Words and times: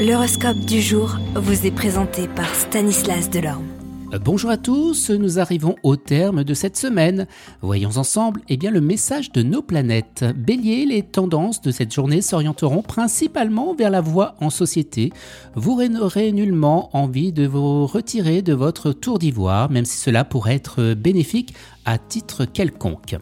L'horoscope 0.00 0.60
du 0.60 0.80
jour 0.80 1.18
vous 1.34 1.66
est 1.66 1.70
présenté 1.70 2.26
par 2.26 2.54
Stanislas 2.54 3.28
Delorme. 3.28 3.66
Bonjour 4.24 4.48
à 4.48 4.56
tous, 4.56 5.10
nous 5.10 5.38
arrivons 5.38 5.76
au 5.82 5.96
terme 5.96 6.42
de 6.42 6.54
cette 6.54 6.78
semaine. 6.78 7.26
Voyons 7.60 7.98
ensemble 7.98 8.40
eh 8.48 8.56
bien, 8.56 8.70
le 8.70 8.80
message 8.80 9.30
de 9.30 9.42
nos 9.42 9.60
planètes. 9.60 10.24
Bélier, 10.34 10.86
les 10.86 11.02
tendances 11.02 11.60
de 11.60 11.70
cette 11.70 11.92
journée 11.92 12.22
s'orienteront 12.22 12.80
principalement 12.80 13.74
vers 13.74 13.90
la 13.90 14.00
voie 14.00 14.36
en 14.40 14.48
société. 14.48 15.12
Vous 15.54 15.86
n'aurez 15.86 16.32
nullement 16.32 16.88
envie 16.96 17.30
de 17.30 17.46
vous 17.46 17.86
retirer 17.86 18.40
de 18.40 18.54
votre 18.54 18.92
tour 18.92 19.18
d'ivoire, 19.18 19.70
même 19.70 19.84
si 19.84 19.98
cela 19.98 20.24
pourrait 20.24 20.54
être 20.54 20.94
bénéfique 20.94 21.52
à 21.84 21.98
titre 21.98 22.46
quelconque. 22.46 23.16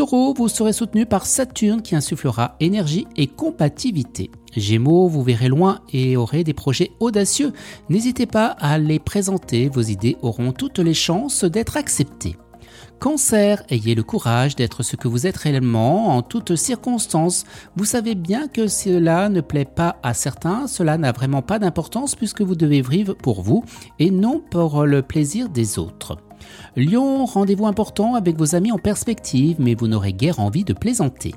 Taureau, 0.00 0.32
vous 0.32 0.48
serez 0.48 0.72
soutenu 0.72 1.04
par 1.04 1.26
Saturne 1.26 1.82
qui 1.82 1.94
insufflera 1.94 2.56
énergie 2.58 3.06
et 3.16 3.26
compatibilité. 3.26 4.30
Gémeaux, 4.56 5.08
vous 5.08 5.22
verrez 5.22 5.48
loin 5.48 5.80
et 5.92 6.16
aurez 6.16 6.42
des 6.42 6.54
projets 6.54 6.92
audacieux. 7.00 7.52
N'hésitez 7.90 8.24
pas 8.24 8.46
à 8.46 8.78
les 8.78 8.98
présenter, 8.98 9.68
vos 9.68 9.82
idées 9.82 10.16
auront 10.22 10.52
toutes 10.52 10.78
les 10.78 10.94
chances 10.94 11.44
d'être 11.44 11.76
acceptées. 11.76 12.38
Cancer, 12.98 13.62
ayez 13.68 13.94
le 13.94 14.02
courage 14.02 14.56
d'être 14.56 14.82
ce 14.82 14.96
que 14.96 15.06
vous 15.06 15.26
êtes 15.26 15.36
réellement 15.36 16.16
en 16.16 16.22
toutes 16.22 16.56
circonstances. 16.56 17.44
Vous 17.76 17.84
savez 17.84 18.14
bien 18.14 18.48
que 18.48 18.68
cela 18.68 19.28
ne 19.28 19.42
plaît 19.42 19.66
pas 19.66 19.98
à 20.02 20.14
certains, 20.14 20.66
cela 20.66 20.96
n'a 20.96 21.12
vraiment 21.12 21.42
pas 21.42 21.58
d'importance 21.58 22.14
puisque 22.14 22.40
vous 22.40 22.56
devez 22.56 22.80
vivre 22.80 23.12
pour 23.12 23.42
vous 23.42 23.64
et 23.98 24.10
non 24.10 24.42
pour 24.50 24.86
le 24.86 25.02
plaisir 25.02 25.50
des 25.50 25.78
autres. 25.78 26.16
Lion, 26.76 27.24
rendez-vous 27.24 27.66
important 27.66 28.14
avec 28.14 28.36
vos 28.36 28.54
amis 28.54 28.72
en 28.72 28.78
perspective, 28.78 29.56
mais 29.58 29.74
vous 29.74 29.88
n'aurez 29.88 30.12
guère 30.12 30.40
envie 30.40 30.64
de 30.64 30.72
plaisanter. 30.72 31.34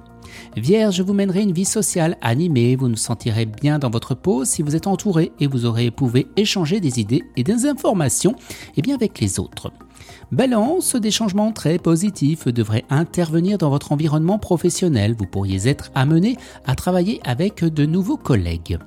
Vierge, 0.55 1.01
vous 1.01 1.13
mènerez 1.13 1.41
une 1.41 1.51
vie 1.51 1.65
sociale 1.65 2.17
animée, 2.21 2.75
vous 2.75 2.87
nous 2.87 2.95
sentirez 2.95 3.45
bien 3.45 3.79
dans 3.79 3.89
votre 3.89 4.15
peau 4.15 4.45
si 4.45 4.61
vous 4.61 4.75
êtes 4.75 4.87
entouré 4.87 5.31
et 5.39 5.47
vous 5.47 5.65
aurez 5.65 5.91
pouvez 5.91 6.27
échanger 6.37 6.79
des 6.79 6.99
idées 6.99 7.23
et 7.35 7.43
des 7.43 7.65
informations 7.65 8.35
et 8.75 8.81
bien 8.81 8.95
avec 8.95 9.19
les 9.19 9.39
autres. 9.39 9.71
Balance, 10.31 10.95
des 10.95 11.11
changements 11.11 11.51
très 11.51 11.77
positifs 11.77 12.47
devraient 12.47 12.85
intervenir 12.89 13.57
dans 13.57 13.69
votre 13.69 13.91
environnement 13.91 14.39
professionnel. 14.39 15.15
Vous 15.17 15.27
pourriez 15.27 15.67
être 15.67 15.91
amené 15.93 16.37
à 16.65 16.75
travailler 16.75 17.19
avec 17.23 17.63
de 17.63 17.85
nouveaux 17.85 18.17
collègues. 18.17 18.79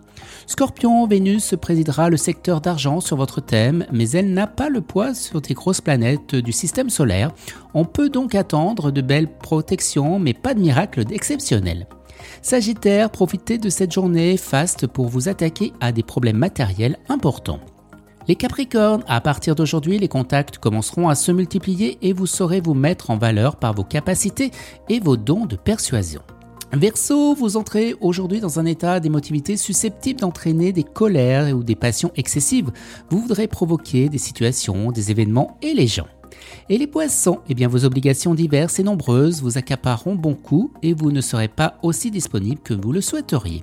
Scorpion, 0.47 1.07
Vénus 1.07 1.55
présidera 1.61 2.09
le 2.09 2.17
secteur 2.17 2.61
d'argent 2.61 3.01
sur 3.01 3.17
votre 3.17 3.41
thème, 3.41 3.87
mais 3.93 4.11
elle 4.11 4.33
n'a 4.33 4.47
pas 4.47 4.69
le 4.69 4.81
poids 4.81 5.15
sur 5.15 5.41
des 5.41 5.55
grosses 5.55 5.81
planètes 5.81 6.35
du 6.35 6.53
système 6.53 6.91
solaire. 6.91 7.33
On 7.75 7.85
peut 7.85 8.09
donc 8.09 8.35
attendre 8.35 8.91
de 8.91 9.01
belles 9.01 9.31
protections, 9.31 10.19
mais 10.19 10.35
pas 10.35 10.55
de 10.55 10.61
miracle 10.61 11.05
exceptionnel. 11.11 11.87
Sagittaire, 12.43 13.11
profitez 13.11 13.59
de 13.59 13.69
cette 13.69 13.93
journée 13.93 14.37
faste 14.37 14.87
pour 14.87 15.09
vous 15.09 15.29
attaquer 15.29 15.73
à 15.81 15.93
des 15.93 16.03
problèmes 16.03 16.39
matériels 16.39 16.99
importants. 17.09 17.61
Les 18.29 18.35
Capricornes, 18.35 19.05
à 19.07 19.21
partir 19.21 19.55
d'aujourd'hui, 19.55 19.99
les 19.99 20.09
contacts 20.09 20.59
commenceront 20.59 21.09
à 21.09 21.15
se 21.15 21.31
multiplier 21.31 21.99
et 22.03 22.13
vous 22.13 22.27
saurez 22.27 22.61
vous 22.61 22.75
mettre 22.75 23.11
en 23.11 23.19
valeur 23.19 23.57
par 23.57 23.73
vos 23.73 23.85
capacités 23.85 24.51
et 24.89 24.99
vos 24.99 25.17
dons 25.17 25.47
de 25.47 25.55
persuasion. 25.55 26.23
Verseau, 26.73 27.35
vous 27.35 27.57
entrez 27.57 27.95
aujourd'hui 28.01 28.41
dans 28.41 28.59
un 28.59 28.67
état 28.67 29.01
d'émotivité 29.01 29.57
susceptible 29.57 30.21
d'entraîner 30.21 30.73
des 30.73 30.83
colères 30.83 31.57
ou 31.57 31.63
des 31.63 31.77
passions 31.77 32.11
excessives. 32.17 32.71
Vous 33.09 33.21
voudrez 33.21 33.47
provoquer 33.47 34.09
des 34.09 34.19
situations, 34.19 34.91
des 34.91 35.11
événements 35.11 35.59
et 35.63 35.75
les 35.75 35.87
gens. 35.87 36.09
Et 36.69 36.77
les 36.77 36.87
poissons, 36.87 37.39
eh 37.49 37.55
bien 37.55 37.69
vos 37.69 37.85
obligations 37.85 38.35
diverses 38.35 38.79
et 38.79 38.83
nombreuses 38.83 39.43
vous 39.43 39.59
accapareront 39.59 40.17
bon 40.17 40.35
coup 40.35 40.73
et 40.83 40.93
vous 40.93 41.13
ne 41.13 41.21
serez 41.21 41.49
pas 41.49 41.79
aussi 41.83 42.11
disponible 42.11 42.61
que 42.63 42.75
vous 42.75 42.93
le 42.93 43.01
souhaiteriez. 43.01 43.63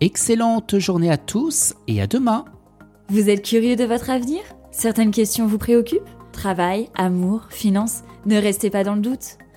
Excellente 0.00 0.78
journée 0.78 1.10
à 1.10 1.18
tous 1.18 1.74
et 1.86 2.00
à 2.00 2.06
demain 2.06 2.44
vous 3.10 3.30
êtes 3.30 3.42
curieux 3.42 3.74
de 3.74 3.84
votre 3.84 4.10
avenir? 4.10 4.40
Certaines 4.70 5.12
questions 5.12 5.46
vous 5.46 5.56
préoccupent? 5.56 6.02
Travail, 6.30 6.90
amour, 6.94 7.46
finances? 7.48 8.02
Ne 8.26 8.36
restez 8.36 8.68
pas 8.68 8.84
dans 8.84 8.94
le 8.94 9.00
doute. 9.00 9.38